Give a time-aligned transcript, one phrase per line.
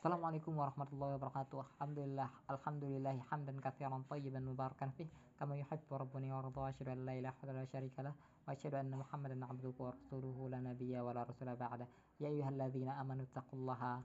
[0.00, 5.04] Assalamualaikum warahmatullahi wabarakatuh Alhamdulillah Alhamdulillah Hamdan kathiran tayyiban mubarakan fih
[5.36, 8.80] Kama yuhibbu rabbuni wa radha Asyadu an la ilaha wa la syarika lah Wa asyadu
[8.80, 11.84] anna muhammadan abduku wa rasuluhu La nabiya wa la rasulah ba'da
[12.16, 14.00] Ya ayuhalladzina amanu taqullaha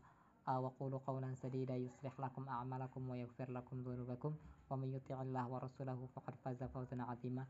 [0.46, 4.32] وقولوا قولا سديدا يصلح لكم أعمالكم ويغفر لكم ذنوبكم
[4.70, 7.44] ومن يطع الله ورسوله فقد فاز فوزا عظيما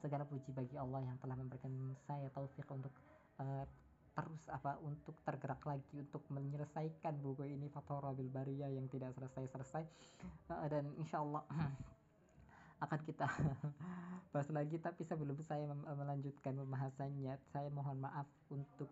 [0.00, 2.96] segala puji bagi Allah yang telah memberikan saya taufik untuk
[3.36, 3.68] uh,
[4.18, 9.86] terus apa untuk tergerak lagi untuk menyelesaikan buku ini Fathura bil Bariyah yang tidak selesai-selesai.
[10.66, 11.46] Dan insya Allah
[12.84, 13.30] akan kita
[14.34, 14.82] bahas lagi.
[14.82, 18.90] Tapi sebelum saya melanjutkan pembahasannya saya mohon maaf untuk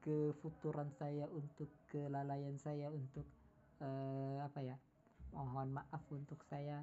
[0.00, 3.28] kefuturan saya untuk kelalaian saya untuk
[3.84, 4.76] uh, apa ya
[5.36, 6.80] mohon maaf untuk saya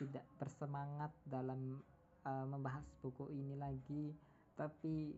[0.00, 1.84] tidak bersemangat dalam
[2.24, 4.16] uh, membahas buku ini lagi.
[4.56, 5.12] Tapi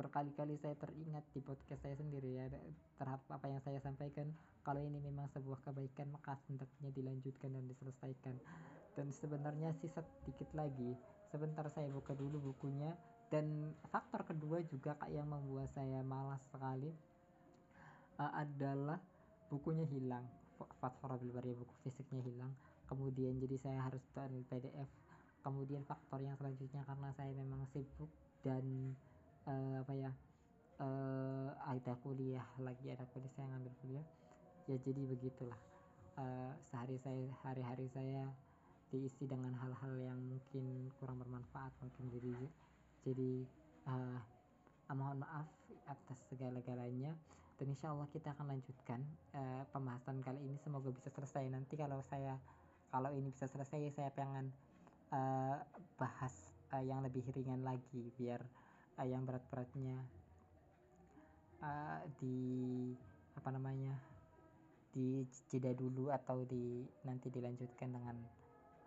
[0.00, 2.48] berkali-kali saya teringat di podcast saya sendiri ya
[2.96, 4.32] terhadap apa yang saya sampaikan.
[4.64, 8.40] Kalau ini memang sebuah kebaikan maka hendaknya dilanjutkan dan diselesaikan.
[8.96, 10.96] Dan sebenarnya sih sedikit lagi
[11.28, 12.96] sebentar saya buka dulu bukunya.
[13.28, 16.88] Dan faktor kedua juga kak yang membuat saya malas sekali
[18.16, 18.96] uh, adalah
[19.52, 20.24] bukunya hilang.
[20.80, 22.56] Fathura Bilbari buku fisiknya hilang.
[22.88, 24.88] Kemudian jadi saya harus download PDF
[25.40, 28.12] kemudian faktor yang selanjutnya karena saya memang sibuk
[28.44, 28.92] dan
[29.46, 30.10] uh, apa ya?
[30.80, 34.06] Uh, ada kuliah lagi ada kuliah saya ngambil kuliah.
[34.68, 35.60] Ya jadi begitulah.
[36.18, 38.28] Uh, sehari saya hari-hari saya
[38.90, 42.34] diisi dengan hal-hal yang mungkin kurang bermanfaat mungkin jadi
[43.06, 43.30] jadi
[43.86, 44.18] uh,
[44.92, 45.46] mohon maaf
[45.86, 47.14] atas segala-galanya.
[47.60, 49.04] Dan insya Allah kita akan lanjutkan
[49.36, 50.56] uh, pembahasan kali ini.
[50.64, 52.40] Semoga bisa selesai nanti kalau saya
[52.88, 54.50] kalau ini bisa selesai saya pengen
[55.12, 55.60] uh,
[56.00, 58.42] bahas uh, yang lebih ringan lagi biar
[59.00, 59.96] uh, yang berat-beratnya
[61.64, 62.36] uh, di
[63.32, 63.96] apa namanya
[64.92, 68.16] di jeda dulu atau di nanti dilanjutkan dengan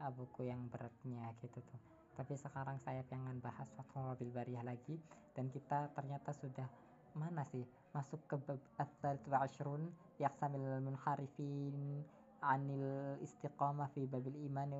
[0.06, 1.82] uh, buku yang beratnya gitu tuh.
[2.14, 5.02] Tapi sekarang saya pengen bahas Fathul Bil Bariyah lagi
[5.34, 6.70] dan kita ternyata sudah
[7.18, 9.90] mana sih masuk ke bab at-thalith ashrun
[10.22, 12.06] yaksamil munharifin
[12.42, 14.78] anil istiqamah fi babil iman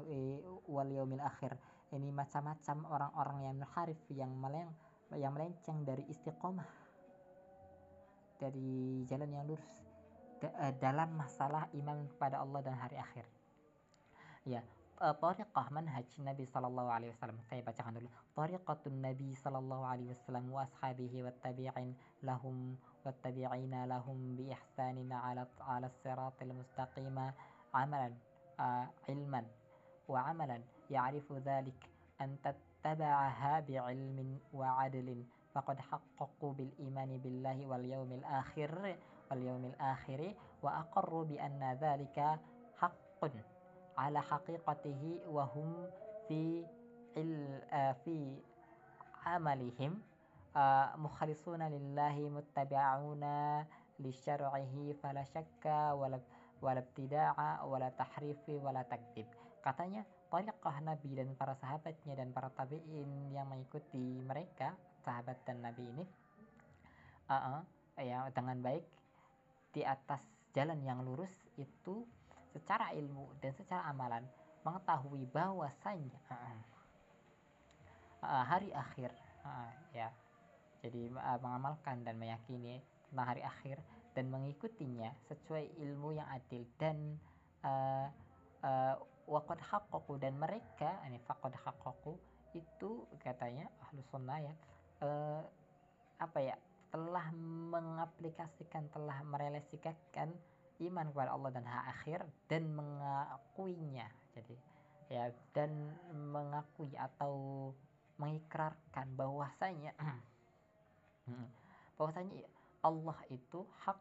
[0.70, 1.58] wal yaumil akhir.
[1.94, 4.70] Ini macam-macam orang-orang yang munharif yang meleng
[5.18, 6.84] yang melenceng dari istiqomah
[8.44, 9.64] dari jalan yang lurus
[10.44, 13.24] eh, dalam masalah iman kepada Allah dan hari akhir.
[14.44, 14.60] Ya,
[15.00, 17.40] uh, tariqah manhaj Nabi sallallahu alaihi wasallam.
[17.48, 18.12] Saya bacakan dulu.
[18.36, 21.96] Tariqatun Nabi sallallahu alaihi wasallam wa ashabihi wattabi'in
[22.28, 22.76] lahum
[23.08, 27.16] wattabi'ina lahum bi ihsanin ala ala siratil mustaqim
[27.72, 28.12] amalan
[28.60, 29.48] uh, ilman
[30.12, 30.60] wa amalan
[30.92, 31.80] ya'rifu dhalik
[32.20, 32.36] an
[32.84, 35.24] اتبعها بعلم وعدل
[35.54, 38.96] فقد حققوا بالإيمان بالله واليوم الآخر
[39.32, 40.34] واليوم الآخر
[40.64, 42.40] وأقروا بأن ذلك
[42.78, 43.22] حق
[43.98, 45.88] على حقيقته وهم
[46.28, 46.66] في
[48.04, 48.38] في
[49.26, 50.02] عملهم.
[50.96, 53.24] مخلصون لله متبعون
[54.00, 56.20] لشرعه فلا شك ولا
[56.62, 59.26] ولا ابتداع ولا تحريف ولا تكذب
[59.64, 64.74] katanya tariqah Nabi dan para sahabatnya dan para tabi'in yang mengikuti mereka
[65.06, 66.06] sahabat dan Nabi ini?
[67.30, 67.62] Uh -uh,
[68.02, 68.82] ya dengan baik
[69.78, 70.26] di atas
[70.58, 71.30] jalan yang lurus
[71.62, 72.02] itu
[72.50, 74.26] secara ilmu dan secara amalan
[74.66, 76.58] mengetahui bahwasanya uh,
[78.26, 79.14] uh, hari akhir
[79.46, 80.10] uh, ya.
[80.82, 83.78] Jadi uh, mengamalkan dan meyakini tentang hari akhir
[84.18, 86.98] dan mengikutinya sesuai ilmu yang adil dan
[87.62, 88.10] uh,
[88.66, 88.98] uh,
[89.28, 92.16] waqad haqqaqu dan mereka ini faqad haqqaqu
[92.54, 94.54] itu katanya ahlu sunnah ya
[95.02, 95.42] uh,
[96.22, 96.56] apa ya
[96.94, 97.34] telah
[97.74, 100.30] mengaplikasikan telah merealisasikan
[100.86, 104.06] iman kepada Allah dan hak akhir dan mengakuinya.
[104.38, 104.54] Jadi
[105.10, 105.74] ya dan
[106.14, 107.74] mengakui atau
[108.18, 109.94] mengikrarkan bahwasanya
[111.98, 112.46] bahwasanya
[112.86, 113.98] Allah itu hak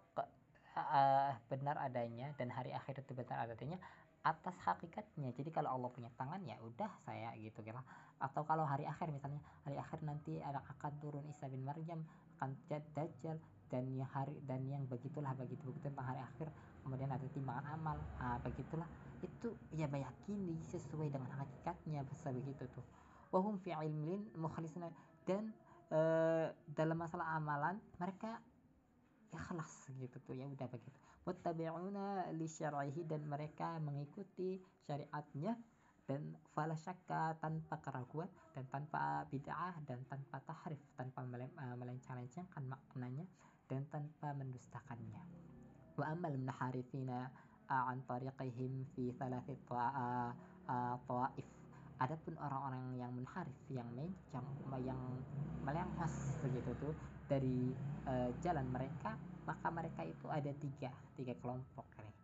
[0.77, 3.81] uh, benar adanya dan hari akhir itu benar adanya
[4.23, 5.35] atas hakikatnya.
[5.35, 7.83] Jadi kalau Allah punya tangan ya udah saya gitu kira
[8.23, 12.07] atau kalau hari akhir misalnya hari akhir nanti akan turun Isa bin Maryam
[12.39, 16.49] akan dajjal dan yang hari dan yang begitulah begitu begitu tentang hari akhir.
[16.87, 18.87] Kemudian ada timbangan amal ah begitulah.
[19.23, 22.85] Itu ya meyakini sesuai dengan hakikatnya bisa begitu tuh.
[23.35, 24.91] Wahum fi ilmin mukhlisina.
[25.23, 25.51] Dan
[25.91, 28.39] uh, dalam masalah amalan mereka
[29.33, 35.55] ikhlas gitu tuh ya udah begitu muttabi'una li syar'ihi dan mereka mengikuti syariatnya
[36.03, 38.27] dan fala syakka tanpa keraguan
[38.59, 43.25] dan tanpa bid'ah dan tanpa tahrif tanpa eh, melencang-lencangkan maknanya
[43.71, 45.23] dan tanpa mendustakannya.
[45.95, 47.31] Wa amal munaharifina
[47.71, 51.49] an tariqihim fi thalathi ta'if.
[52.03, 54.43] Adapun orang-orang yang munharif yang mencong
[54.83, 54.99] yang
[55.63, 56.95] melengos begitu tuh
[57.31, 57.71] dari
[58.11, 62.15] uh, jalan mereka maka mereka itu ada tiga tiga kelompok nih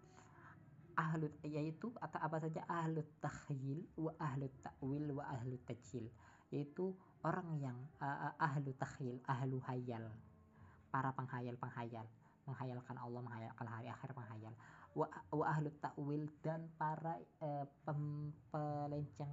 [0.99, 6.11] ahlut yaitu atau apa saja ahlut takhyil wa ahlut ta'wil wa ahlut tajil
[6.50, 10.05] yaitu orang yang uh, ahlu takhyil ahlu hayal.
[10.88, 12.06] Para penghayal penghayal.
[12.49, 14.55] Menghayalkan Allah menghayalkan hari akhir menghayal.
[14.97, 19.32] Wa, wa ahlu ta'wil dan para uh, pem, pelenceng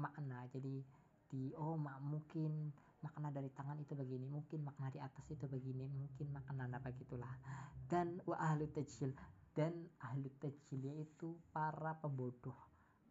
[0.00, 0.48] makna.
[0.48, 0.80] Jadi
[1.28, 2.72] di oh mak mungkin
[3.04, 7.36] makna dari tangan itu begini mungkin makna di atas itu begini mungkin makna apa gitulah.
[7.84, 9.12] Dan wa ahlu tajil
[9.52, 12.56] dan ahli tajil yaitu para pembodoh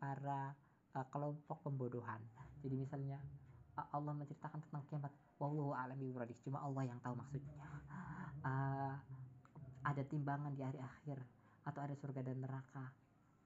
[0.02, 0.58] para
[0.98, 2.20] uh, kelompok pembodohan.
[2.66, 3.22] Jadi misalnya
[3.94, 7.54] Allah menceritakan tentang kiamat wallahu alam biwradih cuma Allah yang tahu maksudnya.
[8.42, 8.98] Uh,
[9.84, 11.22] ada timbangan di hari akhir
[11.70, 12.90] atau ada surga dan neraka.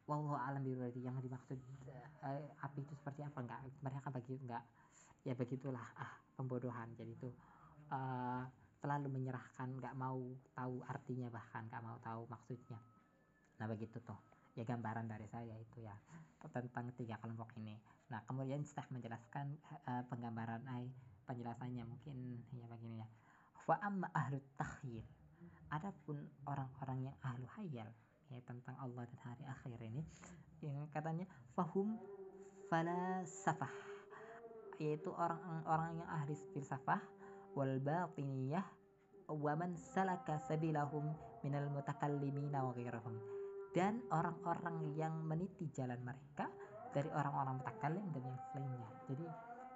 [0.07, 1.59] Wallahu alam biwradih yang dimaksud
[2.23, 3.43] uh, api itu seperti apa?
[3.43, 3.59] Enggak.
[3.83, 4.63] Mereka bagi enggak
[5.27, 5.83] ya begitulah.
[5.99, 6.93] Ah pembodohan.
[6.95, 7.29] Jadi itu
[7.91, 8.45] uh,
[8.79, 10.21] terlalu menyerahkan nggak mau
[10.53, 12.79] tahu artinya bahkan nggak mau tahu maksudnya.
[13.59, 14.15] Nah begitu tuh.
[14.55, 15.93] Ya gambaran dari saya itu ya
[16.49, 17.75] tentang tiga kelompok ini.
[18.09, 19.53] Nah kemudian setelah menjelaskan
[19.89, 20.87] uh, penggambaran ay
[21.27, 23.07] penjelasannya mungkin ya begini ya.
[23.67, 25.03] Wa amma ahlu tahyil
[25.67, 27.89] adapun orang-orang yang ahlu hayal
[28.31, 30.03] ya tentang Allah dan hari akhir ini
[30.63, 31.99] yang katanya fahum
[32.71, 33.96] falasafah
[34.77, 37.01] yaitu orang-orang yang ahli filsafah
[37.57, 38.65] wal batiniyah
[39.27, 43.15] wa man salaka sabilahum minal mutakallimina wa ghairahum.
[43.73, 46.49] Dan orang-orang yang meniti jalan mereka
[46.95, 48.89] dari orang-orang mutakallim dan yang lainnya.
[49.05, 49.25] Jadi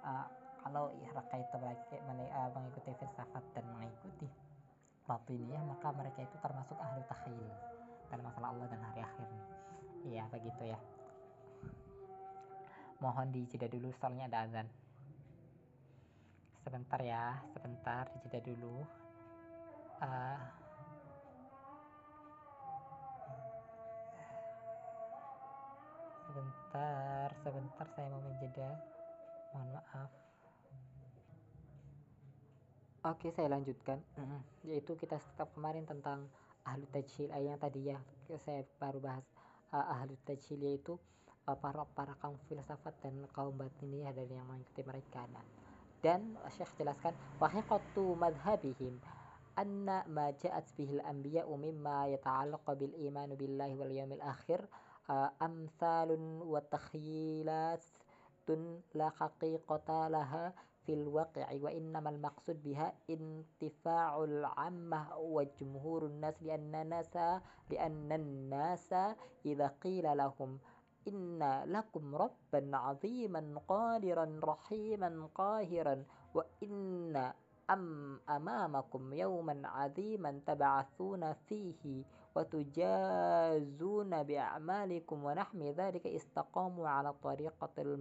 [0.02, 0.26] uh,
[0.62, 4.26] kalau raka itu uh, mengikuti filsafat dan mengikuti
[5.06, 7.50] batiniyah maka mereka itu termasuk ahli takhayul
[8.06, 9.28] dalam masalah Allah dan hari akhir
[10.06, 10.78] iya begitu ya.
[13.02, 14.66] Mohon dijeda dulu soalnya ada azan
[16.62, 18.86] sebentar ya sebentar dijeda dulu.
[20.02, 20.40] Uh,
[26.30, 28.70] sebentar sebentar saya mau menjeda.
[29.52, 30.10] Mohon maaf.
[33.02, 33.98] Oke saya lanjutkan.
[34.62, 36.30] Yaitu kita tetap kemarin tentang
[36.62, 37.98] ahlu tajhil eh, yang tadi ya
[38.46, 39.26] saya baru bahas
[39.74, 40.94] uh, ahlu tajhil yaitu
[41.50, 45.26] uh, para para kaum filsafat dan kaum batiniyah dari yang mengikuti mereka.
[45.34, 45.44] Nah,
[46.02, 48.98] dan Syekh jelaskan wahiqatu madhabihim
[49.54, 54.60] anna ma ja'at bihi al-anbiya mimma yata'allaq bil iman billahi wal yawmil akhir
[55.38, 57.82] amsalun wa takhyilat
[58.46, 60.50] tun la haqiqata laha
[60.82, 67.38] fil waqi'i wa innamal maqsud biha intifa'ul ammah wa jumhurun nas lianna nasa
[67.70, 68.18] lianna
[68.50, 69.14] nasa
[69.46, 70.58] idza qila lahum
[71.04, 76.04] inna lakum rabban aziman qadiran rahiman qahiran
[76.34, 77.34] wa inna
[77.68, 82.04] am amamakum yawman aziman tab'athuna fihi
[82.34, 87.96] wa tujazuna bi'amalikum wa nahmi dhalika istaqamu ala tariqatil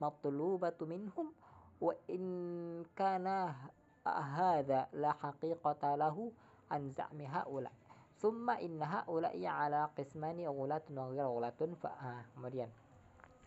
[0.00, 1.32] matlubatu minhum
[1.80, 3.54] wa in kana
[4.04, 5.96] hadha la haqiqata
[8.16, 12.72] Summa inna haula'i ala qismani ghulatun wa ghairu ghulatun fa ah, kemudian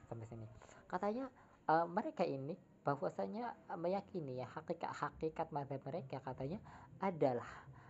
[0.05, 0.45] sampai sini.
[0.85, 1.25] Katanya
[1.65, 2.53] uh, mereka ini
[2.85, 6.57] bahwasanya meyakini ya hakikat hakikat mazhab mereka katanya
[6.97, 7.45] adalah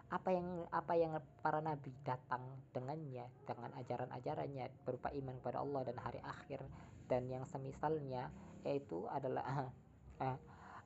[0.10, 1.14] apa yang apa yang
[1.46, 2.42] para nabi datang
[2.74, 6.66] dengannya dengan ajaran-ajarannya berupa iman kepada Allah dan hari akhir
[7.06, 8.34] dan yang semisalnya
[8.66, 9.46] yaitu adalah
[10.26, 10.38] uh,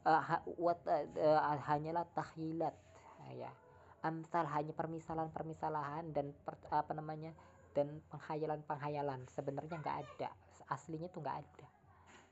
[0.03, 2.75] uh, uh, what, uh, uh, hanyalah tahyilat
[3.23, 3.51] uh, ya
[4.03, 7.31] amsal hanya permisalan-permisalan dan per, apa namanya
[7.72, 9.25] dan penghayalan-penghayalan.
[9.31, 10.29] Sebenarnya nggak ada.
[10.69, 11.67] Aslinya tuh nggak ada.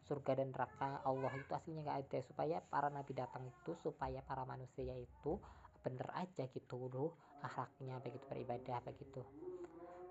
[0.03, 2.17] Surga dan neraka Allah itu aslinya nggak ada.
[2.21, 5.39] Supaya para nabi datang itu supaya para manusia itu
[5.81, 9.25] bener aja gitu loh akhlaknya begitu beribadah begitu.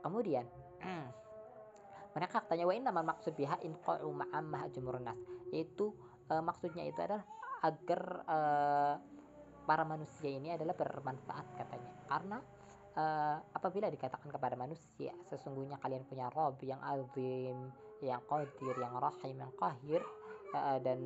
[0.02, 0.48] Kemudian
[2.16, 5.18] mereka katanya wa inna maksud biha inqa'u ma'ammah jumurnas
[5.54, 5.94] yaitu
[6.26, 7.22] uh, maksudnya itu adalah
[7.60, 8.94] agar uh,
[9.70, 11.94] para manusia ini adalah bermanfaat katanya.
[12.10, 12.42] Karena
[12.98, 17.70] uh, apabila dikatakan kepada manusia sesungguhnya kalian punya Rob yang azim
[18.02, 20.02] yang qadir yang rahim yang qahir
[20.58, 20.98] uh, dan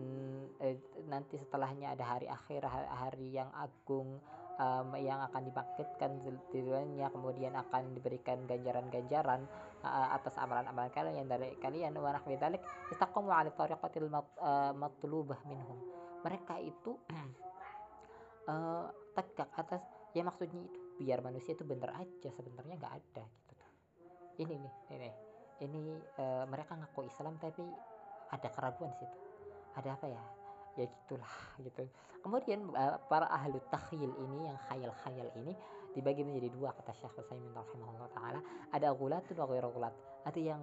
[0.64, 0.76] uh,
[1.12, 4.16] nanti setelahnya ada hari akhir hari yang agung
[4.56, 6.11] um, yang akan dibangkitkan
[6.49, 9.44] tujuannya kemudian akan diberikan ganjaran-ganjaran
[9.85, 11.92] uh, atas amalan-amalan kalian dari kalian.
[12.00, 14.09] Wa nahwi ala tariqatil
[14.73, 15.76] matlubah minhum.
[16.25, 16.97] Mereka itu
[18.48, 19.82] uh, tegak atas
[20.12, 23.66] ya maksudnya itu biar manusia itu bener aja sebenarnya nggak ada gitu.
[24.46, 25.10] Ini nih ini
[25.62, 25.82] ini
[26.18, 27.62] uh, mereka ngaku Islam tapi
[28.30, 29.18] ada keraguan situ.
[29.74, 30.22] Ada apa ya?
[30.74, 31.86] Ya gitulah gitu.
[32.22, 35.54] Kemudian uh, para ahli takhil ini yang khayal-khayal ini
[35.94, 38.40] dibagi menjadi dua kata Syekh Utsaimin rahimahullah taala.
[38.74, 39.94] Ada gulatun wa ghairu gulat.
[40.26, 40.62] Ada yang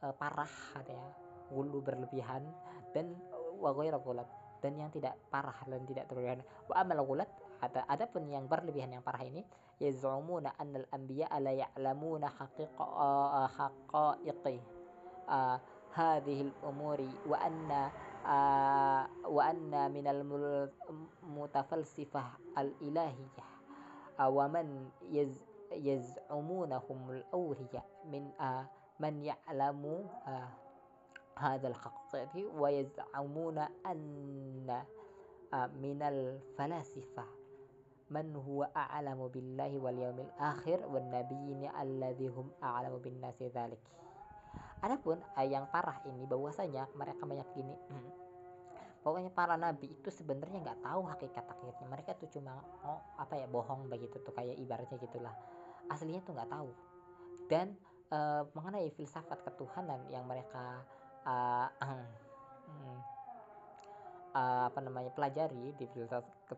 [0.00, 1.08] uh, parah ada ya
[1.52, 2.48] gulu berlebihan
[2.96, 3.12] dan
[3.60, 4.28] wa ghairu gulat
[4.62, 6.40] dan yang tidak parah dan tidak berlebihan
[6.70, 7.28] wa amal gulat
[7.62, 9.46] ada ada pun yang berlebihan yang parah ini.
[9.78, 14.58] Yaz'umuna annal anbiya la ya'lamuna haqiqa uh, haqaiqi
[15.30, 15.62] uh,
[15.94, 17.94] hadhihi al-umuri wa anna
[18.26, 23.46] uh, wa anna min al-mutafalsifah al-ilahiyah.
[24.22, 25.38] Wa man yaz
[28.10, 28.66] min uh,
[28.98, 30.50] man ya'lamu uh,
[31.41, 34.69] هذا الحقيقة ويزعمون أن
[35.77, 37.25] من الفلاسفة
[38.07, 43.83] man huwa a'lamu billahi wal yaumil akhir wan nabiyyin alladzi hum a'lamu bin nasi dzalik.
[44.79, 48.09] Adapun eh, yang parah ini bahwasanya mereka meyakini hmm,
[49.01, 53.47] pokoknya para nabi itu sebenarnya nggak tahu hakikat akhirnya mereka tuh cuma oh apa ya
[53.49, 55.33] bohong begitu tuh kayak ibaratnya gitulah
[55.89, 56.69] aslinya tuh nggak tahu
[57.49, 57.73] dan
[58.13, 60.85] uh, mengenai filsafat ketuhanan yang mereka
[61.26, 62.98] uh, hmm,
[64.34, 66.54] uh, apa namanya pelajari di filsafat ke,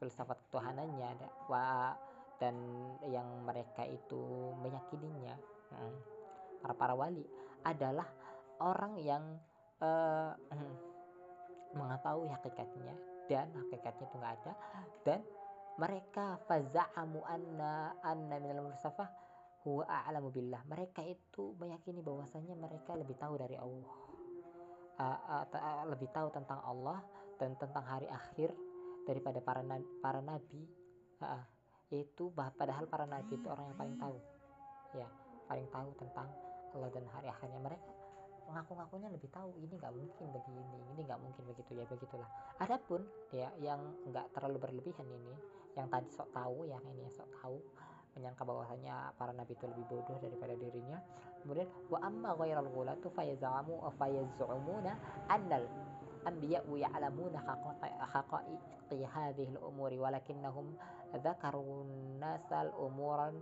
[0.00, 1.96] filsafat ketuhanannya ada wa,
[2.42, 2.54] dan
[3.06, 5.36] yang mereka itu meyakininya.
[5.72, 5.96] Hmm,
[6.60, 7.24] para para wali
[7.64, 8.06] adalah
[8.60, 9.24] orang yang
[9.80, 10.34] uh,
[11.72, 12.94] mengetahui hakikatnya
[13.30, 14.52] dan hakikatnya itu nggak ada.
[15.02, 15.20] Dan
[15.80, 19.08] mereka faza'amu anna anna minal mursafah
[19.62, 20.62] huwa a'lamu billah.
[20.66, 23.94] Mereka itu meyakini bahwasanya mereka lebih tahu dari Allah.
[25.90, 26.98] Lebih tahu tentang Allah
[27.38, 28.54] dan tentang hari akhir
[29.06, 29.62] daripada para
[30.02, 30.62] para nabi.
[31.92, 34.18] Itu padahal para nabi itu orang yang paling tahu.
[34.98, 35.08] Ya
[35.46, 36.28] paling tahu tentang
[36.74, 37.60] Allah dan hari akhirnya.
[37.62, 37.90] Mereka
[38.52, 40.60] ngaku-ngakunya lebih tahu ini nggak mungkin begini
[40.92, 42.28] ini nggak mungkin begitu ya begitulah.
[42.60, 43.00] Adapun
[43.32, 45.34] ya yang nggak terlalu berlebihan ini
[45.72, 47.56] yang tadi sok tahu yang ini sok tahu
[48.16, 50.98] menyangka bahwasanya para nabi itu lebih bodoh daripada dirinya.
[51.42, 54.92] Kemudian wa amma ghairal ghulatu fayazamu fayazumuna
[55.26, 55.66] annal
[56.22, 57.42] anbiya ya'lamuna
[58.14, 60.70] haqaiqi hadhihi al-umuri walakinnahum
[61.18, 61.82] dzakaru
[62.22, 63.34] nasal umuran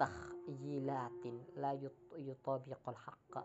[0.00, 3.44] takhyilatin la yutabiqul haqqa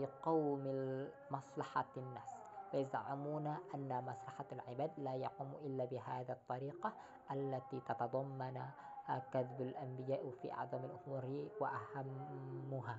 [0.00, 2.35] liqaumil maslahatin nas
[2.73, 6.93] ويزعمون أن مصلحة العباد لا يقوم إلا بهذا الطريقة
[7.31, 8.57] التي تتضمن
[9.33, 11.25] كذب الأنبياء في أعظم الأمور
[11.59, 12.97] وأهمها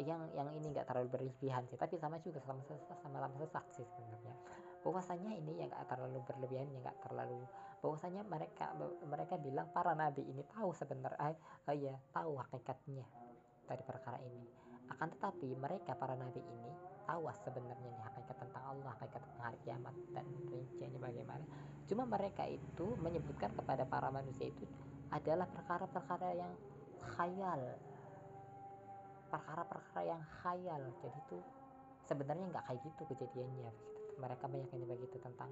[0.00, 2.64] yang yang ini nggak terlalu berlebihan sih tapi sama juga sama
[3.04, 4.32] sama sama sesak sih sebenarnya
[4.80, 7.44] bahwasanya ini yang nggak terlalu berlebihan yang nggak terlalu
[7.84, 8.72] bahwasanya mereka
[9.04, 11.36] mereka bilang para nabi ini tahu sebenarnya
[11.68, 13.04] oh ya tahu hakikatnya
[13.68, 14.44] dari perkara ini
[14.88, 16.72] akan tetapi mereka para nabi ini
[17.05, 21.45] awas sebenarnya nih hakikat tentang Allah hakikat tentang hari kiamat dan rinciannya bagaimana.
[21.85, 24.65] Cuma mereka itu menyebutkan kepada para manusia itu
[25.13, 26.53] adalah perkara-perkara yang
[27.15, 27.61] khayal.
[29.29, 30.81] Perkara-perkara yang khayal.
[31.05, 31.37] Jadi itu
[32.09, 33.71] sebenarnya nggak kayak gitu kejadiannya.
[34.17, 35.51] Mereka meyakini begitu tentang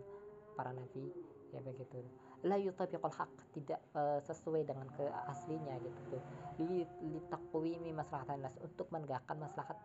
[0.54, 1.10] para nabi
[1.54, 2.02] ya begitu.
[2.44, 6.24] La yutabiqul haq tidak uh, sesuai dengan keaslinya gitu tuh.
[6.66, 9.78] Li, li takwimi maslahatan nas untuk menegakkan maslahat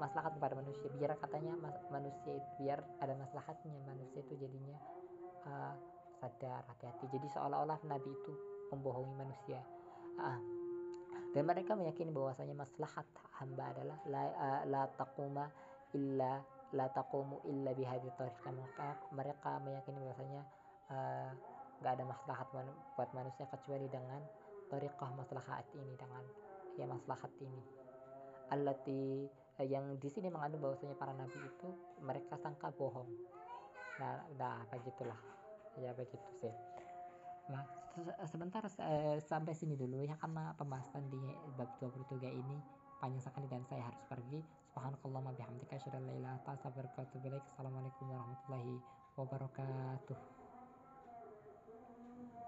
[0.00, 0.88] maslahat kepada manusia.
[0.96, 4.76] Biar katanya mas, manusia biar ada maslahatnya manusia itu jadinya
[5.44, 5.76] uh,
[6.18, 7.04] sadar hati-hati.
[7.12, 8.32] Jadi seolah-olah nabi itu
[8.72, 9.60] membohongi manusia.
[10.16, 10.40] Uh,
[11.32, 13.08] dan mereka meyakini bahwasanya maslahat
[13.40, 15.48] hamba adalah la, uh, la taquma
[15.92, 16.40] illa
[16.72, 18.52] la taqumu illa bihadi tariqah.
[18.52, 20.42] Maka mereka meyakini bahwasanya
[21.80, 24.20] nggak uh, ada maslahat man buat manusia kecuali dengan
[24.68, 26.24] tariqah maslahat ini dengan
[26.76, 27.62] ya maslahat ini.
[28.52, 29.28] Allati
[29.60, 31.68] Eh, yang di sini mengandung bahwasanya para nabi itu
[32.00, 33.08] mereka sangka bohong.
[34.00, 35.18] Nah, nah begitulah.
[35.76, 36.54] Ya begitu sih.
[37.52, 37.64] Nah
[38.24, 41.20] sebentar eh, sampai sini dulu ya karena pembahasan di
[41.60, 42.56] bab 23 ini
[42.98, 44.40] panjang sekali dan saya harus pergi.
[44.72, 48.80] Subhanakallahumma bihamdika asyhadu an la assalamualaikum warahmatullahi
[49.20, 50.41] wabarakatuh